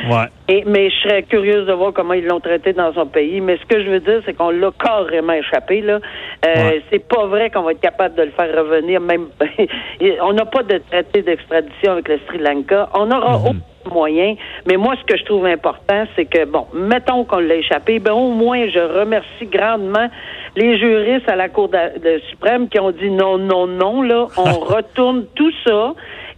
et, 0.48 0.64
mais 0.66 0.90
je 0.90 0.96
serais 0.96 1.22
curieuse 1.22 1.66
de 1.66 1.72
voir 1.72 1.92
comment 1.92 2.14
ils 2.14 2.26
l'ont 2.26 2.40
traité 2.40 2.72
dans 2.72 2.92
son 2.92 3.06
pays. 3.06 3.40
Mais 3.40 3.56
ce 3.56 3.64
que 3.66 3.82
je 3.82 3.90
veux 3.90 4.00
dire, 4.00 4.20
c'est 4.26 4.34
qu'on 4.34 4.50
l'a 4.50 4.70
carrément 4.78 5.32
échappé. 5.32 5.80
Là. 5.80 6.00
Euh, 6.46 6.80
C'est 6.90 7.06
pas 7.06 7.26
vrai 7.26 7.50
qu'on 7.50 7.62
va 7.62 7.72
être 7.72 7.80
capable 7.80 8.14
de 8.14 8.22
le 8.22 8.30
faire 8.30 8.54
revenir. 8.54 9.00
Même, 9.00 9.28
on 10.22 10.32
n'a 10.32 10.44
pas 10.44 10.62
de 10.62 10.78
traité 10.90 11.22
d'extradition 11.22 11.92
avec 11.92 12.08
le 12.08 12.18
Sri 12.26 12.38
Lanka. 12.38 12.88
On 12.94 13.10
aura 13.10 13.38
mm 13.38 13.60
moyens. 13.90 14.36
Mais 14.66 14.76
moi, 14.76 14.94
ce 15.00 15.04
que 15.04 15.18
je 15.18 15.24
trouve 15.24 15.46
important, 15.46 16.04
c'est 16.16 16.24
que, 16.24 16.44
bon, 16.44 16.66
mettons 16.74 17.24
qu'on 17.24 17.38
l'a 17.38 17.56
échappé, 17.56 17.98
ben 17.98 18.12
au 18.12 18.30
moins, 18.30 18.68
je 18.68 18.78
remercie 18.78 19.46
grandement 19.46 20.08
les 20.56 20.78
juristes 20.78 21.28
à 21.28 21.36
la 21.36 21.48
Cour 21.48 21.68
de, 21.68 22.20
suprême 22.30 22.68
qui 22.68 22.78
ont 22.78 22.90
dit 22.90 23.10
non, 23.10 23.38
non, 23.38 23.66
non, 23.66 24.02
là, 24.02 24.26
on 24.36 24.60
retourne 24.60 25.26
tout 25.34 25.52
ça 25.66 25.94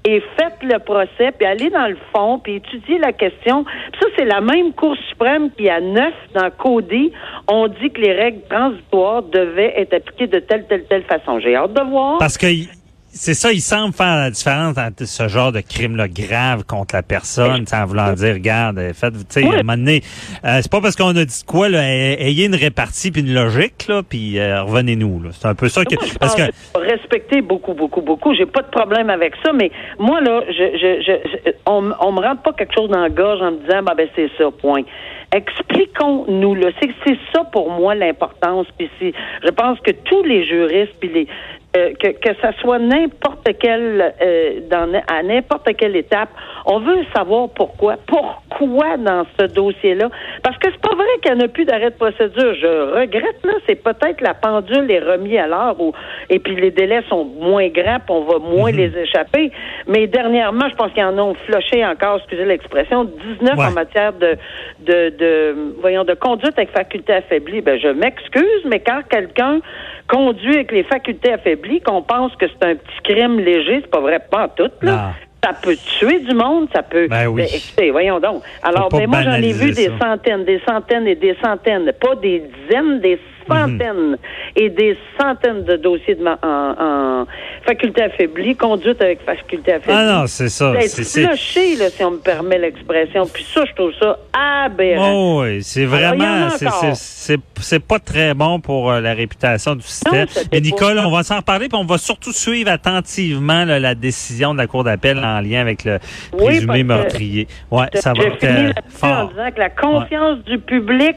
et 0.06 0.22
faites 0.38 0.62
le 0.62 0.78
procès, 0.78 1.32
puis 1.36 1.46
allez 1.46 1.68
dans 1.68 1.88
le 1.88 1.98
fond, 2.14 2.38
puis 2.38 2.56
étudiez 2.56 2.98
la 2.98 3.12
question. 3.12 3.64
Puis 3.64 4.00
ça, 4.00 4.06
c'est 4.16 4.24
la 4.24 4.40
même 4.40 4.72
Cour 4.72 4.96
suprême 5.08 5.50
qui, 5.50 5.68
a 5.68 5.80
neuf, 5.80 6.14
dans 6.32 6.48
Cody, 6.50 7.12
on 7.48 7.66
dit 7.66 7.90
que 7.90 8.00
les 8.00 8.12
règles 8.12 8.42
transitoires 8.48 9.22
devaient 9.22 9.74
être 9.76 9.94
appliquées 9.94 10.28
de 10.28 10.38
telle, 10.38 10.66
telle, 10.68 10.84
telle 10.84 11.02
façon. 11.04 11.40
J'ai 11.40 11.56
hâte 11.56 11.72
de 11.72 11.82
voir. 11.82 12.18
Parce 12.18 12.38
que 12.38 12.46
c'est 13.16 13.34
ça, 13.34 13.52
il 13.52 13.60
semble 13.60 13.94
faire 13.94 14.16
la 14.16 14.30
différence 14.30 14.76
entre 14.76 15.06
ce 15.06 15.28
genre 15.28 15.50
de 15.50 15.60
crime-là 15.60 16.06
grave 16.08 16.64
contre 16.64 16.94
la 16.94 17.02
personne, 17.02 17.66
sans 17.66 17.86
vouloir 17.86 18.14
dire, 18.14 18.34
regarde, 18.34 18.78
faites, 18.92 19.14
tu 19.14 19.40
sais, 19.40 19.44
à 19.44 19.54
un 19.54 19.56
moment 19.58 19.76
donné, 19.76 20.02
euh, 20.44 20.58
c'est 20.60 20.70
pas 20.70 20.80
parce 20.80 20.96
qu'on 20.96 21.16
a 21.16 21.24
dit 21.24 21.42
quoi, 21.46 21.68
là, 21.68 21.80
ayez 21.82 22.46
une 22.46 22.54
répartie 22.54 23.10
puis 23.10 23.22
une 23.22 23.32
logique, 23.32 23.86
là, 23.88 24.02
puis 24.02 24.38
euh, 24.38 24.62
revenez-nous, 24.62 25.22
là. 25.22 25.30
C'est 25.32 25.48
un 25.48 25.54
peu 25.54 25.68
ça 25.68 25.84
que, 25.84 25.94
parce 26.18 26.34
que... 26.34 26.42
Respecter 26.78 27.40
beaucoup, 27.40 27.74
beaucoup, 27.74 28.02
beaucoup. 28.02 28.34
J'ai 28.34 28.46
pas 28.46 28.62
de 28.62 28.70
problème 28.70 29.10
avec 29.10 29.34
ça, 29.44 29.52
mais 29.52 29.70
moi, 29.98 30.20
là, 30.20 30.42
je, 30.48 30.78
je, 30.78 31.02
je, 31.02 31.50
on, 31.66 31.90
on 32.00 32.12
me 32.12 32.20
rentre 32.20 32.42
pas 32.42 32.52
quelque 32.52 32.74
chose 32.74 32.90
dans 32.90 33.00
la 33.00 33.08
gorge 33.08 33.40
en 33.40 33.52
me 33.52 33.58
disant, 33.58 33.82
bah, 33.82 33.94
ben, 33.96 34.08
c'est 34.14 34.30
ça, 34.36 34.44
point. 34.50 34.82
Expliquons-nous, 35.32 36.54
là. 36.54 36.68
C'est, 36.80 36.90
c'est 37.04 37.18
ça 37.34 37.44
pour 37.44 37.70
moi 37.70 37.94
l'importance, 37.94 38.66
puis 38.78 38.88
je 39.00 39.50
pense 39.50 39.80
que 39.80 39.90
tous 39.90 40.22
les 40.22 40.44
juristes, 40.44 40.94
puis 41.00 41.08
les, 41.08 41.26
euh, 41.76 41.92
que, 42.00 42.08
que 42.08 42.34
ça 42.40 42.52
soit 42.60 42.78
n'importe 42.78 43.48
quelle 43.58 44.14
euh, 44.22 44.60
dans 44.70 44.90
à 45.08 45.22
n'importe 45.22 45.68
quelle 45.76 45.96
étape, 45.96 46.30
on 46.64 46.80
veut 46.80 47.04
savoir 47.14 47.48
pourquoi. 47.50 47.96
Pourquoi 48.06 48.96
dans 48.96 49.26
ce 49.38 49.46
dossier-là? 49.46 50.08
Parce 50.42 50.56
que 50.58 50.68
c'est 50.70 50.80
pas 50.80 50.94
vrai 50.94 51.06
qu'il 51.22 51.34
n'y 51.34 51.42
en 51.42 51.44
a 51.44 51.48
plus 51.48 51.64
d'arrêt 51.64 51.90
de 51.90 51.96
procédure. 51.96 52.54
Je 52.54 53.00
regrette 53.00 53.44
là, 53.44 53.52
c'est 53.66 53.74
peut-être 53.74 54.20
la 54.20 54.34
pendule 54.34 54.90
est 54.90 55.00
remise 55.00 55.38
à 55.38 55.46
l'heure 55.46 55.78
ou 55.80 55.92
et 56.30 56.38
puis 56.38 56.56
les 56.56 56.70
délais 56.70 57.02
sont 57.08 57.24
moins 57.24 57.68
grands, 57.68 57.98
puis 57.98 58.14
on 58.14 58.24
va 58.24 58.38
moins 58.38 58.72
mhm. 58.72 58.78
les 58.78 58.98
échapper. 58.98 59.50
Mais 59.86 60.06
dernièrement, 60.06 60.68
je 60.70 60.76
pense 60.76 60.92
qu'ils 60.92 61.04
en 61.04 61.18
ont 61.18 61.34
floché 61.46 61.84
encore, 61.84 62.18
excusez 62.18 62.44
l'expression, 62.44 63.04
19 63.04 63.58
en 63.58 63.72
matière 63.72 64.12
de, 64.14 64.36
de 64.80 65.10
de 65.10 65.54
voyons 65.80 66.04
de 66.04 66.14
conduite 66.14 66.54
avec 66.56 66.70
faculté 66.70 67.12
affaiblie. 67.12 67.60
Ben 67.60 67.78
je 67.78 67.88
m'excuse, 67.88 68.64
mais 68.64 68.80
quand 68.80 69.02
quelqu'un 69.10 69.60
conduit 70.08 70.54
avec 70.54 70.72
les 70.72 70.84
facultés 70.84 71.32
affaiblies, 71.32 71.80
qu'on 71.80 72.02
pense 72.02 72.34
que 72.36 72.46
c'est 72.48 72.66
un 72.66 72.74
petit 72.74 73.02
crime 73.04 73.38
léger, 73.38 73.80
c'est 73.82 73.90
pas 73.90 74.00
vrai, 74.00 74.20
pas 74.30 74.48
tout, 74.48 74.70
là. 74.82 75.12
Ça 75.44 75.52
peut 75.52 75.76
tuer 75.76 76.18
du 76.20 76.34
monde, 76.34 76.66
ça 76.74 76.82
peut. 76.82 77.06
Ben 77.08 77.28
oui. 77.28 77.44
écoutez, 77.44 77.92
voyons 77.92 78.18
donc. 78.18 78.42
Alors, 78.64 78.88
ben, 78.88 79.06
moi, 79.06 79.22
j'en 79.22 79.34
ai 79.34 79.52
vu 79.52 79.70
des 79.70 79.90
centaines, 80.00 80.44
des 80.44 80.60
centaines 80.66 81.06
et 81.06 81.14
des 81.14 81.36
centaines, 81.40 81.92
pas 82.00 82.16
des 82.16 82.40
dizaines, 82.40 82.98
des 82.98 83.20
centaines 83.48 84.16
et 84.54 84.70
des 84.70 84.96
centaines 85.18 85.64
de 85.64 85.76
dossiers 85.76 86.14
de 86.14 86.24
en, 86.26 87.26
faculté 87.64 88.02
affaiblie, 88.02 88.56
conduite 88.56 89.00
avec 89.00 89.20
faculté 89.24 89.74
affaiblie. 89.74 89.96
Ah 89.96 90.20
non, 90.20 90.26
c'est 90.26 90.48
ça. 90.48 90.72
C'est 90.80 91.24
cloché, 91.24 91.76
là, 91.76 91.90
si 91.90 92.04
on 92.04 92.12
me 92.12 92.18
permet 92.18 92.58
l'expression. 92.58 93.26
Puis 93.26 93.44
ça, 93.44 93.64
je 93.64 93.72
trouve 93.74 93.92
ça 94.00 94.18
aberrant. 94.32 95.12
Oh, 95.12 95.42
oui, 95.42 95.62
c'est 95.62 95.84
vraiment, 95.84 96.48
c'est 96.50 97.78
pas 97.80 97.98
très 97.98 98.34
bon 98.34 98.60
pour 98.60 98.90
euh, 98.90 99.00
la 99.00 99.14
réputation 99.14 99.74
du 99.74 99.82
système. 99.82 100.26
Et 100.52 100.60
Nicole, 100.60 100.98
on 100.98 101.10
va 101.10 101.22
s'en 101.22 101.36
reparler, 101.38 101.68
puis 101.68 101.78
on 101.78 101.84
va 101.84 101.98
surtout 101.98 102.32
suivre 102.32 102.70
attentivement 102.70 103.64
la 103.64 103.94
décision 103.94 104.52
de 104.52 104.58
la 104.58 104.66
Cour 104.66 104.84
d'appel 104.84 105.18
en 105.18 105.40
lien 105.40 105.60
avec 105.60 105.84
le 105.84 105.98
présumé 106.36 106.84
meurtrier. 106.84 107.48
Ouais, 107.70 107.86
ça 107.94 108.12
va 108.12 108.24
être 108.24 108.46
fort. 108.88 109.10
en 109.10 109.24
disant 109.26 109.50
que 109.54 109.60
la 109.60 109.70
confiance 109.70 110.38
du 110.44 110.58
public, 110.58 111.16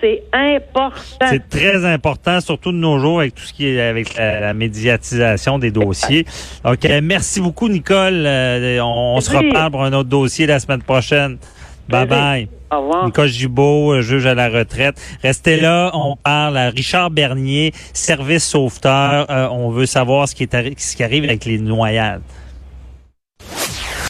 c'est 0.00 0.22
important. 0.32 1.26
C'est 1.28 1.48
très 1.48 1.63
très 1.64 1.84
important, 1.84 2.40
surtout 2.40 2.72
de 2.72 2.76
nos 2.76 2.98
jours 2.98 3.20
avec 3.20 3.34
tout 3.34 3.44
ce 3.44 3.52
qui 3.52 3.66
est 3.66 3.80
avec 3.80 4.16
la, 4.16 4.52
médiatisation 4.54 5.58
des 5.58 5.70
dossiers. 5.70 6.26
OK, 6.64 6.86
merci 7.02 7.40
beaucoup, 7.40 7.68
Nicole. 7.68 8.24
Euh, 8.26 8.80
on, 8.82 9.20
se 9.20 9.30
reparle 9.30 9.70
pour 9.70 9.82
un 9.82 9.92
autre 9.92 10.08
dossier 10.08 10.46
la 10.46 10.58
semaine 10.60 10.82
prochaine. 10.82 11.38
Bye 11.88 12.06
bye. 12.06 12.48
Au 12.70 12.80
revoir. 12.80 13.06
Nicole 13.06 13.28
Gibault, 13.28 13.92
euh, 13.92 14.00
juge 14.00 14.26
à 14.26 14.34
la 14.34 14.48
retraite. 14.48 15.00
Restez 15.22 15.60
là, 15.60 15.90
on 15.94 16.16
parle 16.16 16.56
à 16.56 16.70
Richard 16.70 17.10
Bernier, 17.10 17.72
service 17.92 18.44
sauveteur. 18.44 19.26
Euh, 19.30 19.48
on 19.50 19.70
veut 19.70 19.86
savoir 19.86 20.28
ce 20.28 20.34
qui, 20.34 20.44
est, 20.44 20.80
ce 20.80 20.96
qui 20.96 21.02
arrive 21.02 21.24
avec 21.24 21.44
les 21.44 21.58
noyades. 21.58 22.22